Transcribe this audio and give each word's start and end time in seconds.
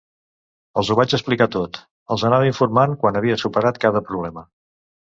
Els 0.81 0.89
ho 0.93 0.97
vaig 0.99 1.13
explicar 1.17 1.47
tot, 1.57 1.79
els 2.15 2.25
anava 2.31 2.49
informant 2.49 2.99
quan 3.05 3.23
havia 3.23 3.41
superat 3.47 3.83
cada 3.89 4.07
problema. 4.13 4.49